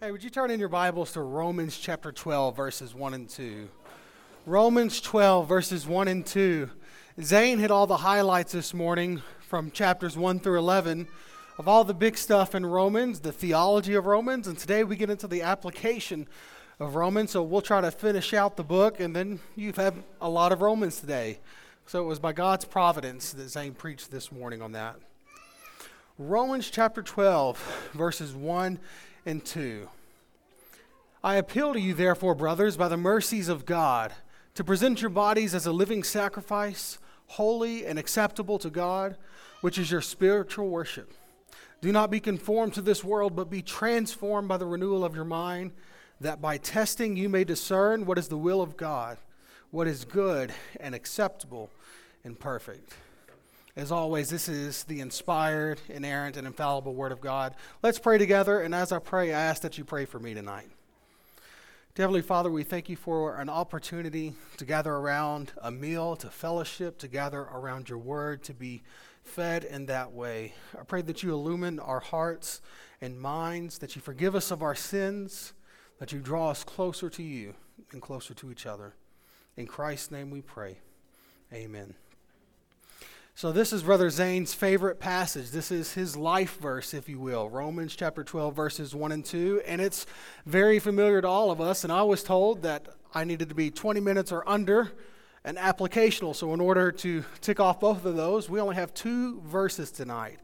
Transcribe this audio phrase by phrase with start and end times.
[0.00, 3.68] Hey, would you turn in your Bibles to Romans chapter 12, verses 1 and 2?
[4.46, 6.68] Romans 12, verses 1 and 2.
[7.20, 11.06] Zane hit all the highlights this morning from chapters 1 through 11
[11.58, 15.10] of all the big stuff in Romans, the theology of Romans, and today we get
[15.10, 16.26] into the application
[16.80, 17.32] of Romans.
[17.32, 20.62] So we'll try to finish out the book, and then you've had a lot of
[20.62, 21.40] Romans today.
[21.86, 24.96] So it was by God's providence that Zane preached this morning on that.
[26.18, 28.78] Romans chapter 12, verses 1
[29.26, 29.88] and 2.
[31.24, 34.12] I appeal to you, therefore, brothers, by the mercies of God,
[34.54, 39.16] to present your bodies as a living sacrifice, holy and acceptable to God,
[39.60, 41.12] which is your spiritual worship.
[41.82, 45.24] Do not be conformed to this world, but be transformed by the renewal of your
[45.24, 45.72] mind,
[46.20, 49.18] that by testing you may discern what is the will of God,
[49.72, 51.70] what is good and acceptable
[52.22, 52.94] and perfect.
[53.74, 57.56] As always, this is the inspired, inerrant, and infallible Word of God.
[57.82, 60.68] Let's pray together, and as I pray, I ask that you pray for me tonight.
[61.96, 66.98] Heavenly Father, we thank you for an opportunity to gather around a meal, to fellowship,
[66.98, 68.82] to gather around your Word, to be
[69.22, 70.54] fed in that way.
[70.78, 72.60] I pray that you illumine our hearts
[73.00, 75.52] and minds, that you forgive us of our sins,
[75.98, 77.54] that you draw us closer to you
[77.92, 78.94] and closer to each other.
[79.56, 80.78] In Christ's name we pray.
[81.52, 81.94] Amen.
[83.34, 85.50] So, this is Brother Zane's favorite passage.
[85.50, 89.62] This is his life verse, if you will, Romans chapter 12, verses 1 and 2.
[89.66, 90.06] And it's
[90.44, 91.82] very familiar to all of us.
[91.82, 94.92] And I was told that I needed to be 20 minutes or under
[95.44, 96.34] and applicational.
[96.34, 100.38] So, in order to tick off both of those, we only have two verses tonight.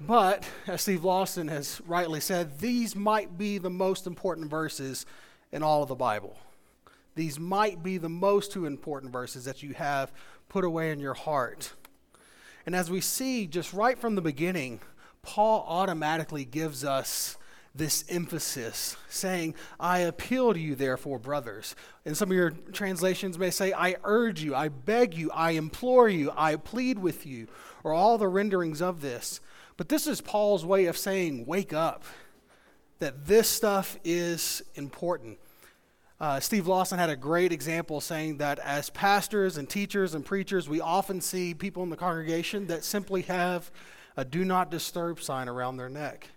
[0.00, 5.06] But, as Steve Lawson has rightly said, these might be the most important verses
[5.52, 6.36] in all of the Bible.
[7.14, 10.12] These might be the most two important verses that you have
[10.48, 11.72] put away in your heart.
[12.66, 14.80] And as we see just right from the beginning,
[15.22, 17.36] Paul automatically gives us
[17.74, 21.74] this emphasis, saying, I appeal to you, therefore, brothers.
[22.04, 26.08] And some of your translations may say, I urge you, I beg you, I implore
[26.08, 27.48] you, I plead with you,
[27.82, 29.40] or all the renderings of this.
[29.76, 32.04] But this is Paul's way of saying, wake up,
[33.00, 35.38] that this stuff is important.
[36.20, 40.68] Uh, Steve Lawson had a great example saying that as pastors and teachers and preachers,
[40.68, 43.72] we often see people in the congregation that simply have
[44.16, 46.30] a do not disturb sign around their neck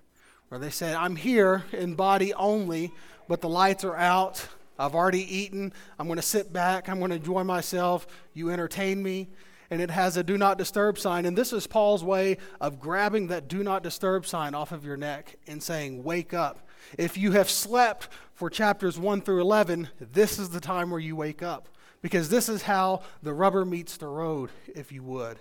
[0.50, 2.94] where they said, I'm here in body only,
[3.28, 4.47] but the lights are out.
[4.80, 5.74] I've already eaten.
[5.97, 6.88] I'm going to sit back.
[6.88, 8.08] I'm going to enjoy myself.
[8.34, 9.30] You entertain me.
[9.69, 11.25] And it has a do not disturb sign.
[11.25, 14.96] And this is Paul's way of grabbing that do not disturb sign off of your
[14.96, 16.68] neck and saying, Wake up.
[16.97, 21.18] If you have slept for chapters 1 through 11, this is the time where you
[21.18, 21.68] wake up.
[22.02, 25.38] Because this is how the rubber meets the road, if you would.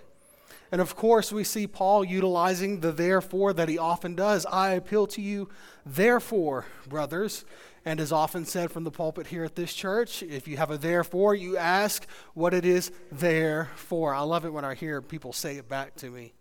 [0.71, 4.45] And of course, we see Paul utilizing the therefore that he often does.
[4.45, 5.49] I appeal to you,
[5.85, 7.45] therefore, brothers.
[7.85, 10.77] And as often said from the pulpit here at this church, if you have a
[10.77, 14.13] therefore, you ask what it is there for.
[14.13, 16.33] I love it when I hear people say it back to me.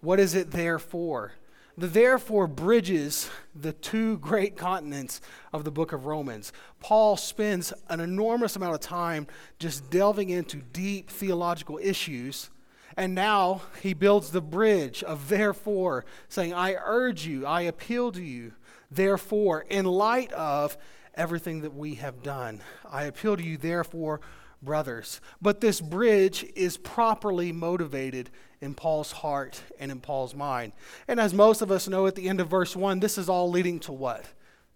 [0.00, 1.32] What is it there for?
[1.76, 5.20] The therefore bridges the two great continents
[5.52, 6.52] of the book of Romans.
[6.80, 9.26] Paul spends an enormous amount of time
[9.58, 12.50] just delving into deep theological issues
[12.98, 18.22] and now he builds the bridge of therefore, saying, I urge you, I appeal to
[18.22, 18.54] you,
[18.90, 20.76] therefore, in light of
[21.14, 22.60] everything that we have done.
[22.90, 24.20] I appeal to you, therefore,
[24.60, 25.20] brothers.
[25.40, 28.30] But this bridge is properly motivated
[28.60, 30.72] in Paul's heart and in Paul's mind.
[31.06, 33.48] And as most of us know at the end of verse 1, this is all
[33.48, 34.24] leading to what?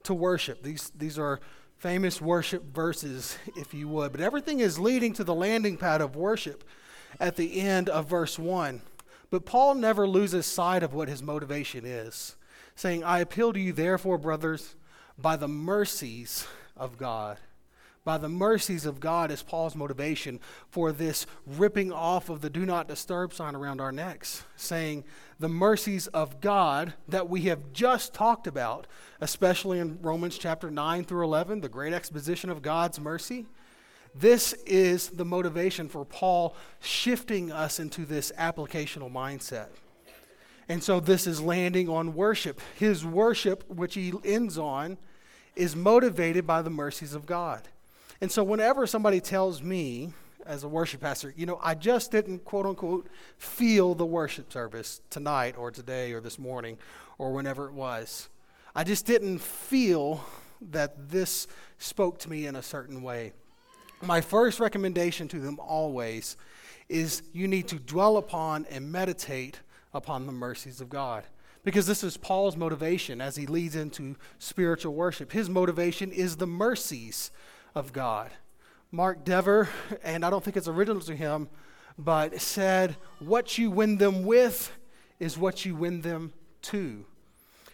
[0.04, 0.62] To worship.
[0.62, 1.40] These, these are
[1.76, 4.12] famous worship verses, if you would.
[4.12, 6.62] But everything is leading to the landing pad of worship
[7.20, 8.82] at the end of verse 1.
[9.30, 12.36] But Paul never loses sight of what his motivation is,
[12.74, 14.74] saying, I appeal to you, therefore, brothers,
[15.18, 17.38] by the mercies of God.
[18.04, 22.66] by the mercies of God is Paul's motivation for this ripping off of the do
[22.66, 25.04] not disturb sign around our necks, saying,
[25.38, 28.88] The mercies of God that we have just talked about,
[29.20, 33.46] especially in Romans chapter 9 through 11, the great exposition of God's mercy.
[34.14, 39.68] This is the motivation for Paul shifting us into this applicational mindset.
[40.68, 42.60] And so this is landing on worship.
[42.78, 44.98] His worship, which he ends on,
[45.56, 47.68] is motivated by the mercies of God.
[48.20, 50.12] And so, whenever somebody tells me,
[50.46, 55.00] as a worship pastor, you know, I just didn't, quote unquote, feel the worship service
[55.10, 56.78] tonight or today or this morning
[57.18, 58.28] or whenever it was,
[58.74, 60.24] I just didn't feel
[60.70, 61.46] that this
[61.78, 63.32] spoke to me in a certain way.
[64.02, 66.36] My first recommendation to them always
[66.88, 69.60] is you need to dwell upon and meditate
[69.94, 71.22] upon the mercies of God.
[71.62, 75.30] Because this is Paul's motivation as he leads into spiritual worship.
[75.30, 77.30] His motivation is the mercies
[77.76, 78.32] of God.
[78.90, 79.68] Mark Dever,
[80.02, 81.48] and I don't think it's original to him,
[81.96, 84.72] but said, What you win them with
[85.20, 86.32] is what you win them
[86.62, 87.04] to.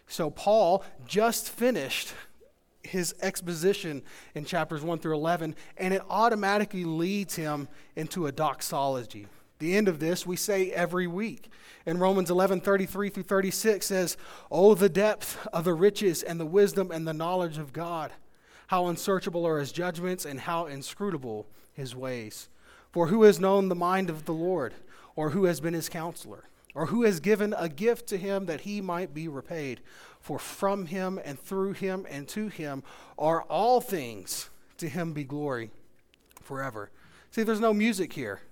[0.07, 2.13] So Paul just finished
[2.89, 4.03] his exposition
[4.35, 9.27] in chapters 1 through 11, and it automatically leads him into a doxology.
[9.59, 11.51] The end of this we say every week.
[11.85, 14.17] In Romans 11 33 through 36 says,
[14.51, 18.13] Oh, the depth of the riches and the wisdom and the knowledge of God
[18.69, 22.49] how unsearchable are his judgments, and how inscrutable his ways.
[22.93, 24.75] For who has known the mind of the Lord,
[25.17, 28.63] or who has been his counselor, or who has given a gift to him that
[28.63, 29.81] he might be repaid?
[30.21, 32.83] For from him and through him and to him
[33.19, 34.51] are all things.
[34.79, 35.71] To him be glory
[36.43, 36.91] forever.
[37.31, 38.43] See, there's no music here.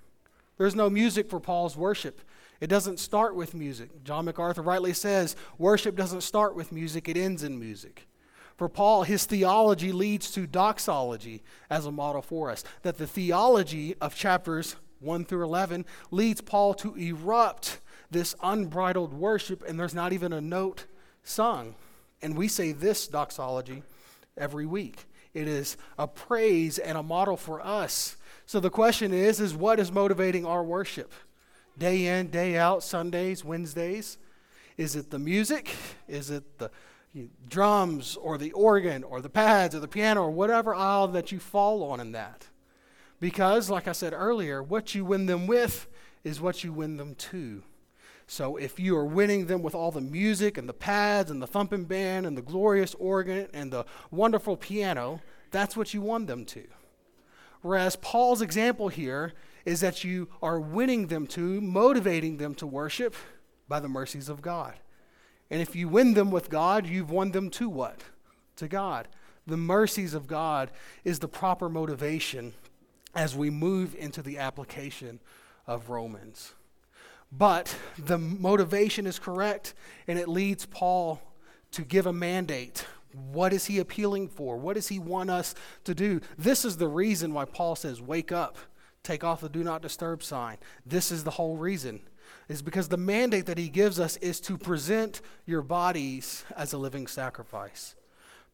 [0.58, 2.20] There's no music for Paul's worship.
[2.60, 4.02] It doesn't start with music.
[4.04, 8.08] John MacArthur rightly says worship doesn't start with music, it ends in music.
[8.56, 12.64] For Paul, his theology leads to doxology as a model for us.
[12.82, 17.80] That the theology of chapters 1 through 11 leads Paul to erupt
[18.11, 20.87] this unbridled worship, and there's not even a note
[21.23, 21.75] sung.
[22.23, 23.82] And we say this doxology
[24.37, 25.05] every week.
[25.35, 28.17] It is a praise and a model for us.
[28.47, 31.12] So the question is, is what is motivating our worship?
[31.79, 34.19] Day in, day out, Sundays, Wednesdays?
[34.76, 35.75] Is it the music?
[36.09, 36.70] Is it the
[37.49, 41.38] drums or the organ or the pads or the piano or whatever aisle that you
[41.38, 42.47] fall on in that.
[43.20, 45.87] Because, like I said earlier, what you win them with
[46.23, 47.62] is what you win them to.
[48.26, 51.46] So if you are winning them with all the music and the pads and the
[51.46, 55.20] thumping band and the glorious organ and the wonderful piano,
[55.52, 56.64] that's what you won them to.
[57.62, 59.32] Whereas Paul's example here
[59.64, 63.14] is that you are winning them to, motivating them to worship
[63.69, 64.75] by the mercies of God.
[65.50, 68.02] And if you win them with God, you've won them to what?
[68.56, 69.06] To God.
[69.46, 70.73] The mercies of God
[71.05, 72.55] is the proper motivation
[73.14, 75.20] as we move into the application
[75.67, 76.56] of Romans.
[77.37, 79.75] But the motivation is correct,
[80.06, 81.21] and it leads Paul
[81.73, 82.87] to give a mandate.
[83.12, 84.56] What is he appealing for?
[84.56, 85.55] What does he want us
[85.85, 86.21] to do?
[86.38, 88.59] This is the reason why Paul says, Wake up,
[89.03, 90.59] take off the do not disturb sign.
[90.85, 92.00] This is the whole reason
[92.49, 96.79] is because the mandate that he gives us is to present your bodies as a
[96.79, 97.94] living sacrifice.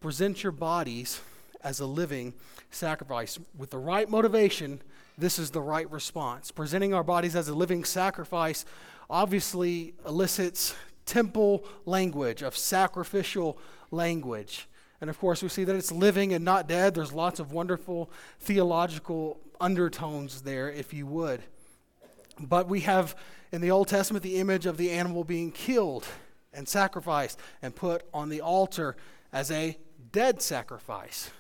[0.01, 1.21] Present your bodies
[1.65, 2.35] as a living
[2.71, 3.39] sacrifice.
[3.57, 4.81] With the right motivation,
[5.19, 6.51] this is the right response.
[6.51, 8.65] Presenting our bodies as a living sacrifice
[9.11, 10.75] obviously elicits
[11.05, 13.59] temple language, of sacrificial
[13.91, 14.69] language.
[15.01, 16.95] And of course, we see that it's living and not dead.
[16.95, 18.11] There's lots of wonderful
[18.41, 21.43] theological undertones there, if you would.
[22.39, 23.17] But we have
[23.51, 26.07] in the Old Testament the image of the animal being killed
[26.53, 28.97] and sacrificed and put on the altar
[29.33, 29.77] as a
[30.13, 31.31] dead sacrifice.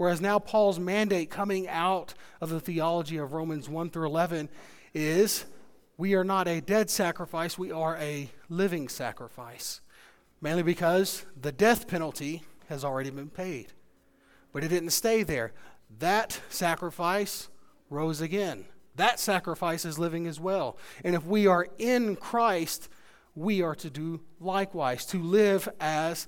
[0.00, 4.48] Whereas now Paul's mandate coming out of the theology of Romans 1 through 11
[4.94, 5.44] is
[5.98, 9.82] we are not a dead sacrifice, we are a living sacrifice.
[10.40, 13.74] Mainly because the death penalty has already been paid.
[14.54, 15.52] But it didn't stay there.
[15.98, 17.50] That sacrifice
[17.90, 18.64] rose again.
[18.96, 20.78] That sacrifice is living as well.
[21.04, 22.88] And if we are in Christ,
[23.34, 26.26] we are to do likewise, to live as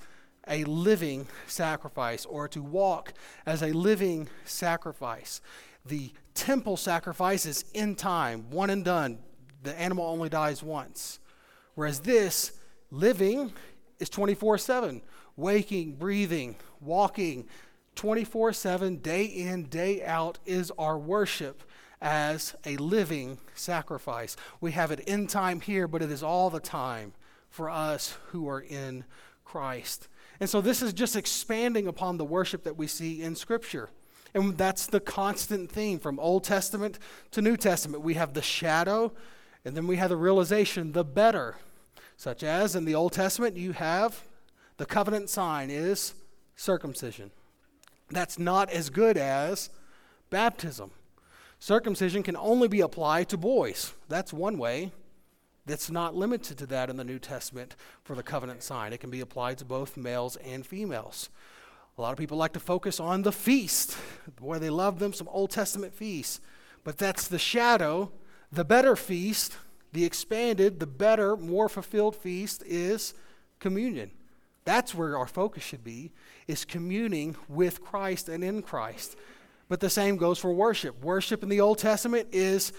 [0.48, 3.12] a living sacrifice or to walk
[3.46, 5.40] as a living sacrifice.
[5.84, 9.18] The temple sacrifice is in time, one and done.
[9.62, 11.20] The animal only dies once.
[11.74, 12.52] Whereas this,
[12.90, 13.52] living,
[13.98, 15.02] is 24 7.
[15.36, 17.46] Waking, breathing, walking,
[17.94, 21.62] 24 7, day in, day out, is our worship
[22.00, 24.36] as a living sacrifice.
[24.60, 27.12] We have it in time here, but it is all the time
[27.48, 29.04] for us who are in
[29.44, 30.08] Christ.
[30.40, 33.90] And so this is just expanding upon the worship that we see in Scripture.
[34.34, 36.98] And that's the constant theme from Old Testament
[37.32, 38.02] to New Testament.
[38.02, 39.12] We have the shadow,
[39.64, 41.56] and then we have the realization, the better.
[42.16, 44.22] Such as in the Old Testament, you have
[44.78, 46.14] the covenant sign is
[46.56, 47.30] circumcision.
[48.10, 49.70] That's not as good as
[50.30, 50.90] baptism.
[51.58, 53.92] Circumcision can only be applied to boys.
[54.08, 54.92] That's one way.
[55.64, 58.92] That's not limited to that in the New Testament for the covenant sign.
[58.92, 61.30] It can be applied to both males and females.
[61.96, 63.96] A lot of people like to focus on the feast.
[64.40, 66.40] Boy, they love them some Old Testament feasts.
[66.84, 68.10] But that's the shadow.
[68.50, 69.56] The better feast,
[69.92, 73.14] the expanded, the better, more fulfilled feast is
[73.60, 74.10] communion.
[74.64, 76.12] That's where our focus should be,
[76.46, 79.16] is communing with Christ and in Christ.
[79.68, 81.04] But the same goes for worship.
[81.04, 82.72] Worship in the Old Testament is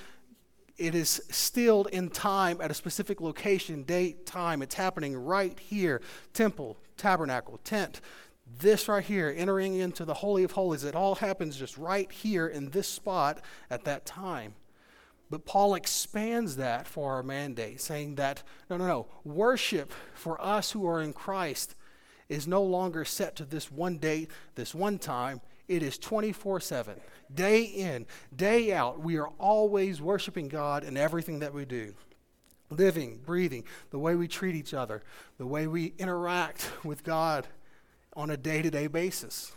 [0.77, 4.61] it is stilled in time at a specific location, date, time.
[4.61, 6.01] It's happening right here.
[6.33, 8.01] Temple, tabernacle, tent.
[8.59, 12.47] This right here, entering into the Holy of Holies, it all happens just right here
[12.47, 14.55] in this spot at that time.
[15.29, 20.71] But Paul expands that for our mandate, saying that no, no, no, worship for us
[20.71, 21.75] who are in Christ
[22.29, 25.41] is no longer set to this one date, this one time.
[25.67, 26.99] It is 24 7.
[27.33, 28.05] Day in,
[28.35, 31.93] day out, we are always worshiping God in everything that we do.
[32.69, 35.03] Living, breathing, the way we treat each other,
[35.37, 37.47] the way we interact with God
[38.15, 39.51] on a day to day basis.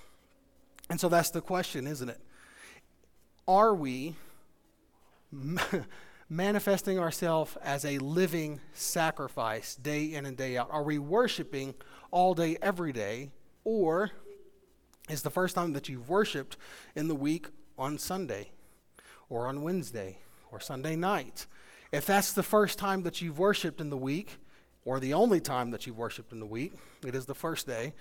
[0.88, 2.20] And so that's the question, isn't it?
[3.48, 4.14] Are we
[6.28, 10.68] manifesting ourselves as a living sacrifice day in and day out?
[10.70, 11.74] Are we worshiping
[12.10, 13.30] all day, every day?
[13.64, 14.12] Or
[15.08, 16.56] is the first time that you've worshiped
[16.94, 17.48] in the week
[17.78, 18.50] on Sunday
[19.28, 20.18] or on Wednesday
[20.50, 21.46] or Sunday night.
[21.92, 24.38] If that's the first time that you've worshiped in the week,
[24.84, 26.72] or the only time that you've worshiped in the week,
[27.04, 27.92] it is the first day,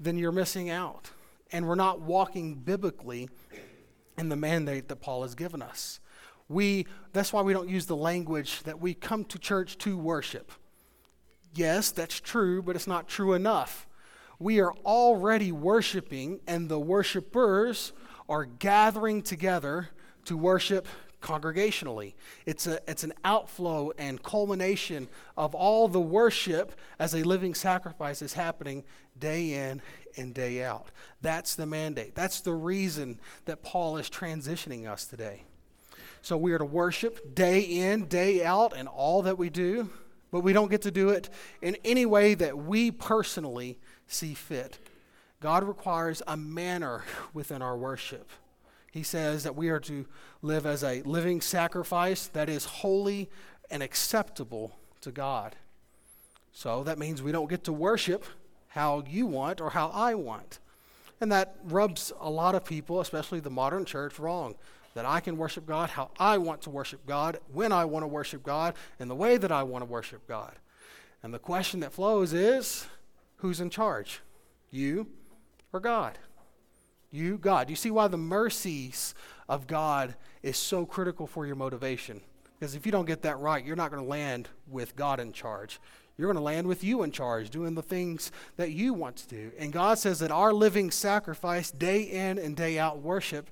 [0.00, 1.10] then you're missing out.
[1.52, 3.28] And we're not walking biblically
[4.18, 6.00] in the mandate that Paul has given us.
[6.48, 10.52] We, that's why we don't use the language that we come to church to worship.
[11.54, 13.85] Yes, that's true, but it's not true enough.
[14.38, 17.92] We are already worshiping, and the worshipers
[18.28, 19.88] are gathering together
[20.26, 20.86] to worship
[21.22, 22.14] congregationally.
[22.44, 28.22] It's, a, it's an outflow and culmination of all the worship as a living sacrifice
[28.22, 28.84] is happening
[29.18, 29.82] day in
[30.16, 30.88] and day out.
[31.22, 32.14] That's the mandate.
[32.14, 35.44] That's the reason that Paul is transitioning us today.
[36.22, 39.90] So we are to worship day in, day out, in all that we do,
[40.30, 41.28] but we don't get to do it
[41.62, 44.78] in any way that we personally see fit.
[45.40, 48.30] God requires a manner within our worship.
[48.90, 50.06] He says that we are to
[50.40, 53.28] live as a living sacrifice that is holy
[53.70, 55.56] and acceptable to God.
[56.52, 58.24] So that means we don't get to worship
[58.68, 60.58] how you want or how I want.
[61.20, 64.54] And that rubs a lot of people, especially the modern church, wrong.
[64.96, 68.06] That I can worship God how I want to worship God, when I want to
[68.08, 70.54] worship God, and the way that I want to worship God.
[71.22, 72.86] And the question that flows is
[73.36, 74.20] who's in charge?
[74.70, 75.06] You
[75.70, 76.18] or God?
[77.10, 77.68] You, God.
[77.68, 79.14] You see why the mercies
[79.50, 82.22] of God is so critical for your motivation.
[82.58, 85.34] Because if you don't get that right, you're not going to land with God in
[85.34, 85.78] charge.
[86.16, 89.28] You're going to land with you in charge, doing the things that you want to
[89.28, 89.52] do.
[89.58, 93.50] And God says that our living sacrifice, day in and day out worship,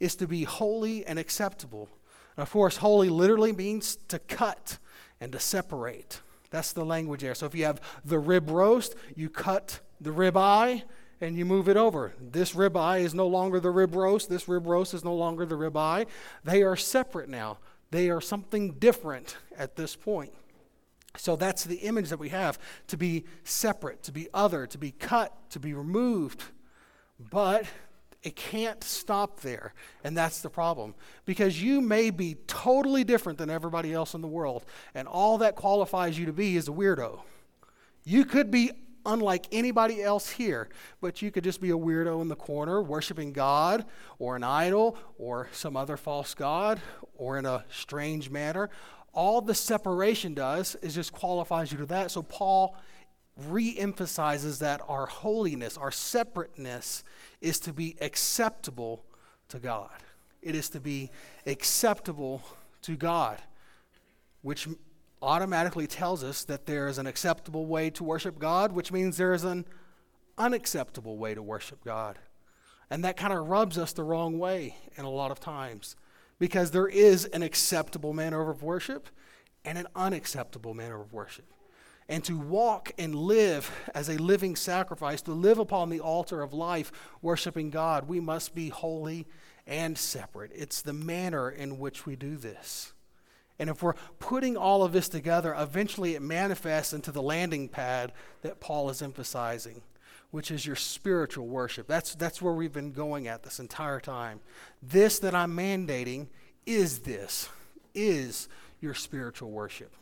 [0.00, 1.88] is to be holy and acceptable.
[2.36, 4.78] And of course, holy literally means to cut
[5.20, 6.20] and to separate.
[6.50, 7.34] That's the language there.
[7.34, 10.84] So if you have the rib roast, you cut the rib eye
[11.20, 12.12] and you move it over.
[12.20, 14.28] This rib eye is no longer the rib roast.
[14.28, 16.06] This rib roast is no longer the rib eye.
[16.44, 17.58] They are separate now.
[17.90, 20.32] They are something different at this point.
[21.16, 22.58] So that's the image that we have
[22.88, 26.42] to be separate, to be other, to be cut, to be removed.
[27.30, 27.66] But
[28.24, 29.74] it can't stop there.
[30.02, 30.94] And that's the problem.
[31.26, 34.64] Because you may be totally different than everybody else in the world,
[34.94, 37.20] and all that qualifies you to be is a weirdo.
[38.02, 38.72] You could be
[39.06, 40.68] unlike anybody else here,
[41.02, 43.84] but you could just be a weirdo in the corner worshiping God
[44.18, 46.80] or an idol or some other false God
[47.16, 48.70] or in a strange manner.
[49.12, 52.10] All the separation does is just qualifies you to that.
[52.10, 52.76] So Paul
[53.36, 57.04] re emphasizes that our holiness, our separateness,
[57.40, 59.04] is to be acceptable
[59.48, 59.90] to God.
[60.42, 61.10] It is to be
[61.46, 62.42] acceptable
[62.82, 63.40] to God,
[64.42, 64.68] which
[65.22, 69.32] automatically tells us that there is an acceptable way to worship God, which means there
[69.32, 69.64] is an
[70.36, 72.18] unacceptable way to worship God.
[72.90, 75.96] And that kind of rubs us the wrong way in a lot of times
[76.38, 79.08] because there is an acceptable manner of worship
[79.64, 81.53] and an unacceptable manner of worship.
[82.08, 86.52] And to walk and live as a living sacrifice, to live upon the altar of
[86.52, 86.92] life,
[87.22, 89.26] worshiping God, we must be holy
[89.66, 90.50] and separate.
[90.54, 92.92] It's the manner in which we do this.
[93.58, 98.12] And if we're putting all of this together, eventually it manifests into the landing pad
[98.42, 99.82] that Paul is emphasizing,
[100.30, 101.86] which is your spiritual worship.
[101.86, 104.40] That's, that's where we've been going at this entire time.
[104.82, 106.26] This that I'm mandating
[106.66, 107.48] is this,
[107.94, 108.48] is
[108.80, 109.94] your spiritual worship.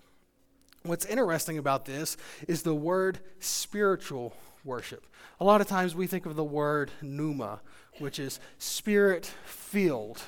[0.84, 2.16] What's interesting about this
[2.48, 4.34] is the word spiritual
[4.64, 5.06] worship.
[5.40, 7.60] A lot of times we think of the word pneuma,
[7.98, 10.22] which is spirit filled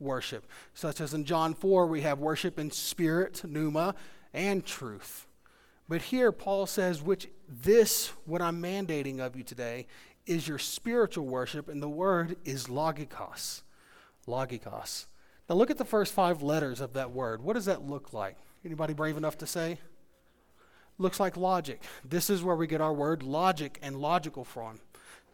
[0.00, 3.94] worship, such as in John 4, we have worship in spirit, pneuma,
[4.34, 5.26] and truth.
[5.88, 9.86] But here, Paul says, which this, what I'm mandating of you today,
[10.26, 13.62] is your spiritual worship, and the word is logikos.
[14.26, 15.06] Logikos.
[15.48, 17.42] Now look at the first five letters of that word.
[17.42, 18.36] What does that look like?
[18.64, 19.78] Anybody brave enough to say?
[21.00, 21.82] Looks like logic.
[22.04, 24.80] This is where we get our word logic and logical from.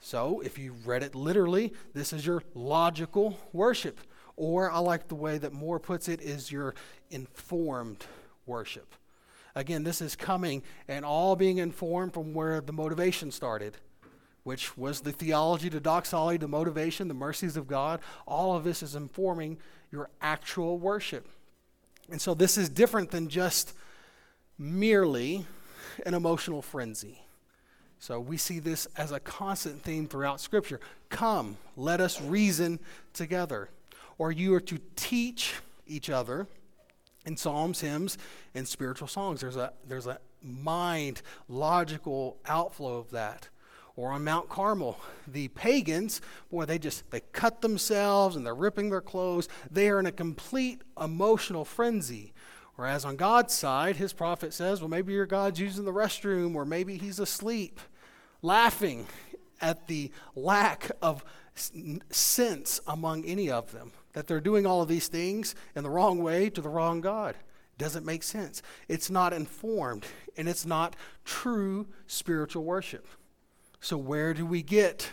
[0.00, 3.98] So, if you read it literally, this is your logical worship.
[4.36, 6.74] Or, I like the way that Moore puts it, is your
[7.10, 8.04] informed
[8.44, 8.94] worship.
[9.54, 13.78] Again, this is coming and all being informed from where the motivation started,
[14.44, 18.00] which was the theology, the doxology, the motivation, the mercies of God.
[18.26, 19.56] All of this is informing
[19.90, 21.26] your actual worship.
[22.10, 23.72] And so, this is different than just
[24.58, 25.46] merely
[26.04, 27.20] an emotional frenzy.
[27.98, 30.80] So we see this as a constant theme throughout Scripture.
[31.08, 32.78] Come, let us reason
[33.12, 33.70] together.
[34.18, 35.54] Or you are to teach
[35.86, 36.46] each other
[37.24, 38.18] in psalms, hymns,
[38.54, 39.40] and spiritual songs.
[39.40, 43.48] There's a, there's a mind, logical outflow of that.
[43.96, 48.90] Or on Mount Carmel, the pagans, boy, they just they cut themselves and they're ripping
[48.90, 49.48] their clothes.
[49.70, 52.34] They are in a complete emotional frenzy.
[52.76, 56.64] Whereas on God's side, his prophet says, well, maybe your God's using the restroom, or
[56.64, 57.80] maybe he's asleep,
[58.42, 59.06] laughing
[59.60, 61.24] at the lack of
[62.10, 66.22] sense among any of them, that they're doing all of these things in the wrong
[66.22, 67.34] way to the wrong God.
[67.78, 68.62] Doesn't make sense.
[68.88, 70.04] It's not informed,
[70.36, 73.06] and it's not true spiritual worship.
[73.80, 75.10] So, where do we get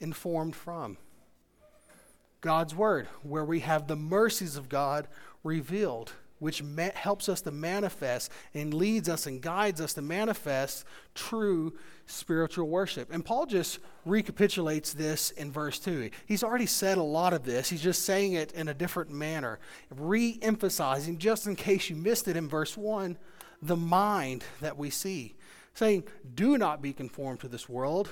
[0.00, 0.96] informed from?
[2.40, 5.08] God's Word, where we have the mercies of God
[5.42, 6.12] revealed
[6.44, 11.72] which ma- helps us to manifest and leads us and guides us to manifest true
[12.04, 13.10] spiritual worship.
[13.10, 16.10] And Paul just recapitulates this in verse 2.
[16.26, 19.58] He's already said a lot of this, he's just saying it in a different manner,
[19.96, 23.16] re emphasizing, just in case you missed it in verse 1,
[23.62, 25.36] the mind that we see.
[25.72, 26.04] Saying,
[26.34, 28.10] Do not be conformed to this world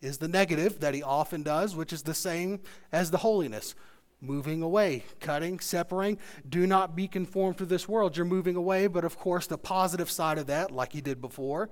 [0.00, 2.60] is the negative that he often does, which is the same
[2.92, 3.74] as the holiness
[4.20, 6.18] moving away, cutting, separating.
[6.48, 8.16] Do not be conformed to this world.
[8.16, 11.70] You're moving away, but of course, the positive side of that, like he did before,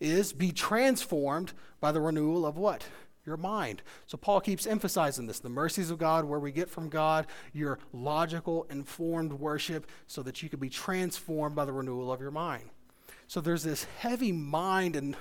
[0.00, 2.84] is be transformed by the renewal of what?
[3.24, 3.82] Your mind.
[4.06, 7.78] So Paul keeps emphasizing this the mercies of God, where we get from God, your
[7.92, 12.70] logical, informed worship, so that you can be transformed by the renewal of your mind.
[13.26, 15.16] So there's this heavy mind and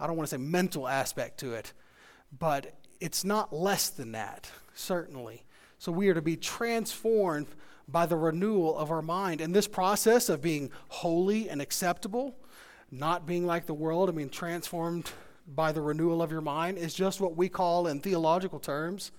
[0.00, 1.72] I don't want to say mental aspect to it,
[2.36, 5.44] but it's not less than that, certainly.
[5.78, 7.46] So we are to be transformed
[7.86, 9.40] by the renewal of our mind.
[9.40, 12.36] And this process of being holy and acceptable,
[12.90, 15.10] not being like the world, I mean, transformed
[15.46, 19.12] by the renewal of your mind, is just what we call in theological terms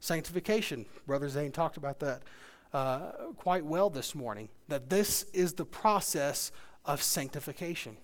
[0.00, 0.86] sanctification.
[1.06, 2.22] Brother Zane talked about that
[2.72, 6.50] uh, quite well this morning, that this is the process
[6.84, 7.96] of sanctification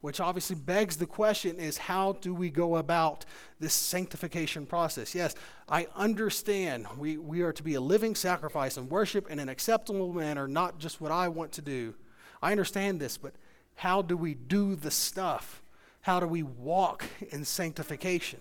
[0.00, 3.24] which obviously begs the question is how do we go about
[3.58, 5.14] this sanctification process?
[5.14, 5.34] Yes
[5.70, 10.12] i understand we, we are to be a living sacrifice and worship in an acceptable
[10.12, 11.94] manner not just what i want to do.
[12.42, 13.34] I understand this but
[13.76, 15.62] how do we do the stuff?
[16.02, 18.40] How do we walk in sanctification?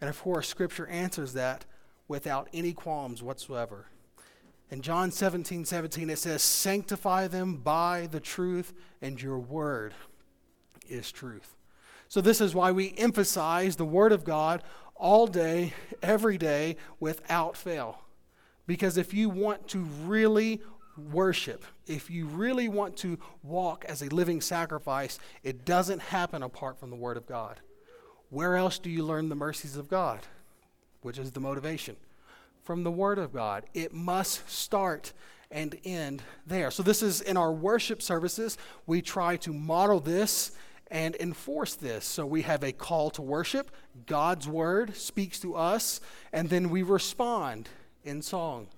[0.00, 1.64] And of course scripture answers that
[2.08, 3.86] without any qualms whatsoever.
[4.70, 9.94] In john 17 17 it says sanctify them by the truth and your word
[10.88, 11.56] is truth.
[12.08, 14.62] So, this is why we emphasize the Word of God
[14.94, 18.00] all day, every day, without fail.
[18.66, 20.60] Because if you want to really
[20.96, 26.78] worship, if you really want to walk as a living sacrifice, it doesn't happen apart
[26.78, 27.60] from the Word of God.
[28.30, 30.20] Where else do you learn the mercies of God?
[31.02, 31.96] Which is the motivation?
[32.62, 33.64] From the Word of God.
[33.74, 35.12] It must start
[35.50, 36.70] and end there.
[36.70, 38.58] So, this is in our worship services.
[38.86, 40.52] We try to model this
[40.90, 42.04] and enforce this.
[42.04, 43.70] So we have a call to worship,
[44.06, 46.00] God's word speaks to us,
[46.32, 47.68] and then we respond
[48.04, 48.68] in song.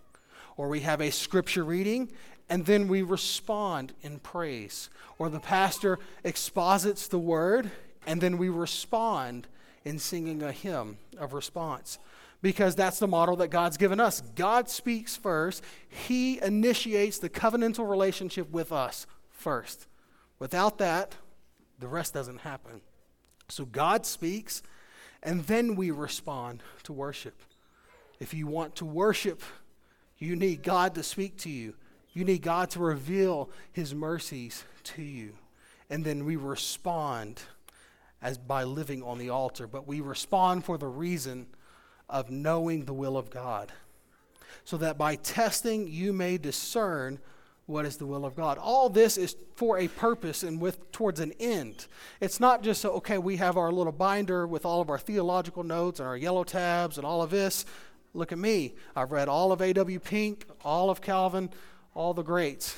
[0.56, 2.10] Or we have a scripture reading,
[2.48, 4.90] and then we respond in praise.
[5.18, 7.70] Or the pastor exposits the word,
[8.06, 9.46] and then we respond
[9.84, 11.98] in singing a hymn of response.
[12.40, 14.20] Because that's the model that God's given us.
[14.34, 19.86] God speaks first, He initiates the covenantal relationship with us first.
[20.38, 21.14] Without that,
[21.78, 22.80] the rest doesn't happen.
[23.48, 24.62] So God speaks,
[25.22, 27.40] and then we respond to worship.
[28.20, 29.42] If you want to worship,
[30.18, 31.74] you need God to speak to you.
[32.12, 35.34] You need God to reveal his mercies to you.
[35.88, 37.40] And then we respond
[38.20, 41.46] as by living on the altar, but we respond for the reason
[42.08, 43.72] of knowing the will of God.
[44.64, 47.20] So that by testing you may discern
[47.68, 48.56] what is the will of God.
[48.56, 51.86] All this is for a purpose and with towards an end.
[52.18, 55.62] It's not just so, okay, we have our little binder with all of our theological
[55.62, 57.66] notes and our yellow tabs and all of this.
[58.14, 58.74] Look at me.
[58.96, 60.00] I've read all of A.W.
[60.00, 61.50] Pink, all of Calvin,
[61.94, 62.74] all the greats.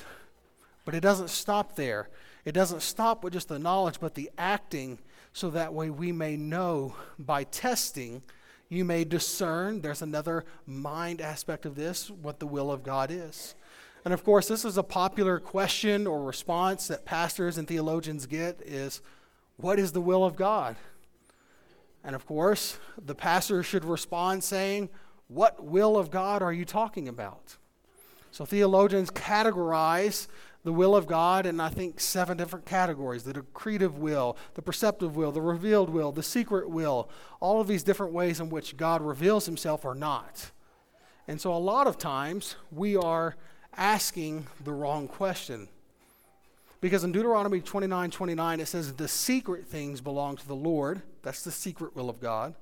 [0.84, 2.08] But it doesn't stop there.
[2.44, 4.98] It doesn't stop with just the knowledge, but the acting,
[5.32, 8.22] so that way we may know by testing,
[8.68, 9.82] you may discern.
[9.82, 13.54] There's another mind aspect of this, what the will of God is.
[14.04, 18.60] And of course, this is a popular question or response that pastors and theologians get
[18.62, 19.02] is
[19.56, 20.76] what is the will of God?
[22.02, 24.88] And of course, the pastor should respond saying,
[25.28, 27.56] What will of God are you talking about?
[28.30, 30.28] So theologians categorize
[30.62, 35.16] the will of God in, I think, seven different categories the decretive will, the preceptive
[35.16, 37.10] will, the revealed will, the secret will,
[37.40, 40.52] all of these different ways in which God reveals himself or not.
[41.28, 43.36] And so a lot of times we are
[43.76, 45.68] asking the wrong question.
[46.80, 51.02] Because in Deuteronomy 29 29, it says, The secret things belong to the Lord.
[51.22, 52.54] That's the secret will of God.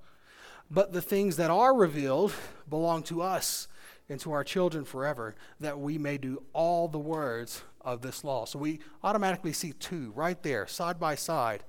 [0.71, 2.33] But the things that are revealed
[2.69, 3.69] belong to us
[4.09, 8.45] and to our children forever, that we may do all the words of this law.
[8.45, 11.63] So we automatically see two right there, side by side.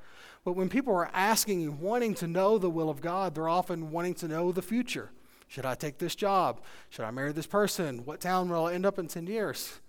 [0.43, 3.91] But when people are asking and wanting to know the will of God, they're often
[3.91, 5.11] wanting to know the future.
[5.49, 6.61] Should I take this job?
[6.89, 8.05] Should I marry this person?
[8.05, 9.79] What town will I end up in 10 years?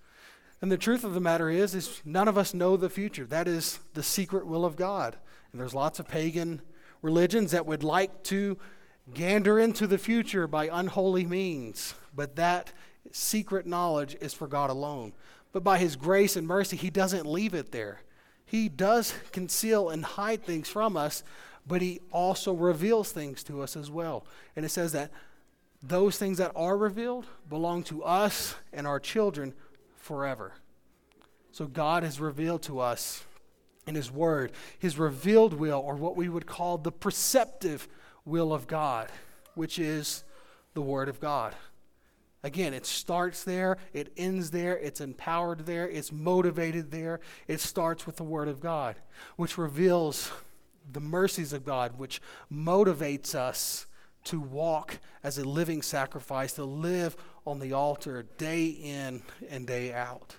[0.63, 3.27] And the truth of the matter is, is none of us know the future.
[3.27, 5.17] That is the secret will of God.
[5.53, 6.63] And there's lots of pagan
[7.03, 8.59] religions that would like to
[9.13, 11.95] gander into the future by unholy means.
[12.15, 12.73] But that
[13.13, 15.13] secret knowledge is for God alone.
[15.53, 18.01] But by his grace and mercy, he doesn't leave it there.
[18.47, 21.23] He does conceal and hide things from us,
[21.67, 24.25] but he also reveals things to us as well.
[24.57, 25.11] And it says that
[25.83, 29.55] those things that are revealed belong to us and our children
[29.97, 30.53] forever.
[31.53, 33.25] So God has revealed to us
[33.87, 37.89] in His Word His revealed will, or what we would call the preceptive
[38.25, 39.11] will of God,
[39.55, 40.25] which is
[40.75, 41.55] the Word of God.
[42.43, 47.21] Again, it starts there, it ends there, it's empowered there, it's motivated there.
[47.47, 48.97] It starts with the Word of God,
[49.37, 50.31] which reveals
[50.91, 53.87] the mercies of God, which motivates us
[54.25, 59.93] to walk as a living sacrifice, to live on the altar day in and day
[59.93, 60.37] out.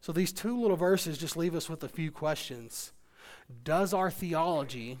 [0.00, 2.92] So these two little verses just leave us with a few questions.
[3.64, 4.98] Does our theology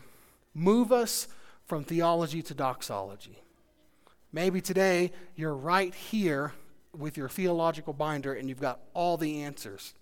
[0.54, 1.28] move us
[1.64, 3.38] from theology to doxology?
[4.32, 6.52] Maybe today you're right here
[6.96, 9.94] with your theological binder and you've got all the answers.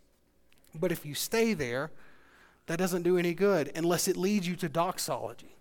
[0.75, 1.91] But if you stay there,
[2.67, 5.58] that doesn't do any good unless it leads you to doxology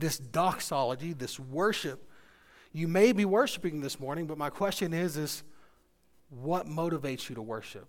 [0.00, 2.08] this doxology, this worship.
[2.72, 5.42] You may be worshiping this morning, but my question is is
[6.28, 7.88] what motivates you to worship?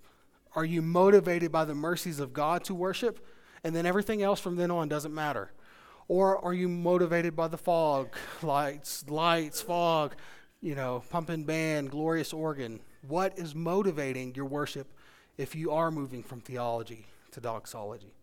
[0.56, 3.26] Are you motivated by the mercies of God to worship
[3.64, 5.52] and then everything else from then on doesn't matter?
[6.08, 10.16] Or are you motivated by the fog, lights, lights, fog,
[10.62, 12.80] you know, pumping band, glorious organ?
[13.08, 14.88] What is motivating your worship
[15.38, 18.17] if you are moving from theology to doxology?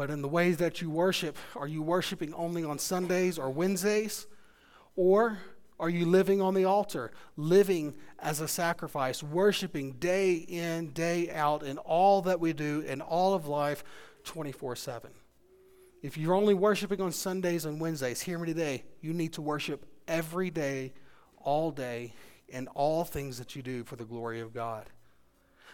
[0.00, 4.26] But in the ways that you worship, are you worshiping only on Sundays or Wednesdays?
[4.96, 5.36] Or
[5.78, 11.62] are you living on the altar, living as a sacrifice, worshiping day in, day out
[11.62, 13.84] in all that we do in all of life
[14.24, 15.10] 24 7?
[16.02, 18.84] If you're only worshiping on Sundays and Wednesdays, hear me today.
[19.02, 20.94] You need to worship every day,
[21.36, 22.14] all day,
[22.48, 24.86] in all things that you do for the glory of God.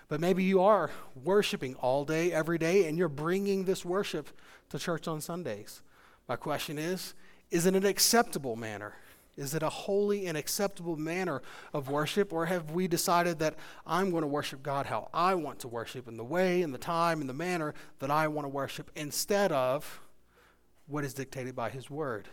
[0.08, 0.90] But maybe you are
[1.24, 4.28] worshiping all day, every day, and you're bringing this worship
[4.70, 5.82] to church on Sundays.
[6.28, 7.14] My question is
[7.50, 8.94] is it an acceptable manner?
[9.36, 11.42] Is it a holy and acceptable manner
[11.74, 12.32] of worship?
[12.32, 13.54] Or have we decided that
[13.86, 16.78] I'm going to worship God how I want to worship, in the way, in the
[16.78, 20.00] time, in the manner that I want to worship, instead of
[20.86, 22.28] what is dictated by His Word?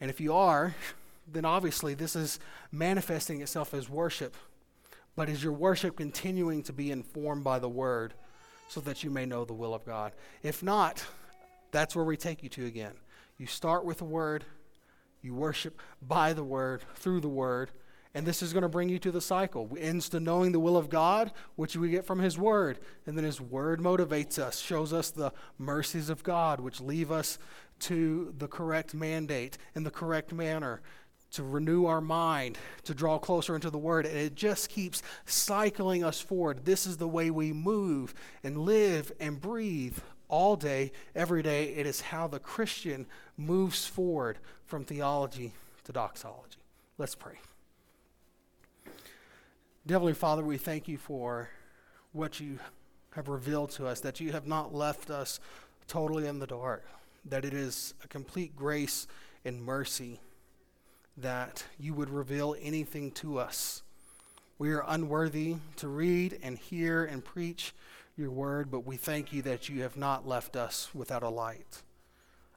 [0.00, 0.74] And if you are,
[1.26, 2.38] then obviously this is
[2.70, 4.36] manifesting itself as worship
[5.16, 8.14] But is your worship continuing to be informed by the word
[8.68, 10.12] so that you may know the will of God?
[10.42, 11.04] If not,
[11.72, 12.92] that's where we take you to again.
[13.38, 14.44] You start with the word,
[15.22, 17.70] you worship by the word, through the word,
[18.16, 19.68] and this is going to bring you to the cycle.
[19.76, 22.78] It ends to knowing the will of God, which we get from His Word.
[23.06, 27.38] And then His Word motivates us, shows us the mercies of God, which leave us
[27.80, 30.80] to the correct mandate in the correct manner
[31.32, 34.06] to renew our mind, to draw closer into the Word.
[34.06, 36.64] And it just keeps cycling us forward.
[36.64, 41.74] This is the way we move and live and breathe all day, every day.
[41.74, 45.52] It is how the Christian moves forward from theology
[45.84, 46.58] to doxology.
[46.98, 47.38] Let's pray.
[49.88, 51.48] Heavenly Father, we thank you for
[52.12, 52.58] what you
[53.10, 55.38] have revealed to us, that you have not left us
[55.86, 56.84] totally in the dark,
[57.24, 59.06] that it is a complete grace
[59.44, 60.18] and mercy
[61.16, 63.82] that you would reveal anything to us.
[64.58, 67.74] We are unworthy to read and hear and preach
[68.16, 71.82] your word, but we thank you that you have not left us without a light.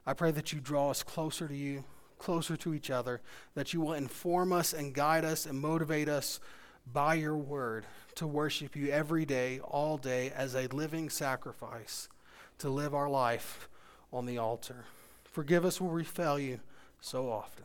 [0.06, 1.84] I pray that you draw us closer to you,
[2.18, 3.20] closer to each other,
[3.54, 6.40] that you will inform us and guide us and motivate us
[6.90, 12.08] by your word to worship you every day, all day, as a living sacrifice,
[12.58, 13.68] to live our life
[14.12, 14.84] on the altar.
[15.24, 16.60] Forgive us where we fail you
[17.00, 17.64] so often.